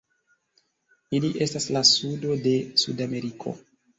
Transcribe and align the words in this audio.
Ili 1.17 1.29
estas 1.45 1.69
la 1.77 1.85
sudo 1.91 2.39
de 2.47 2.53
Sudameriko. 2.85 3.57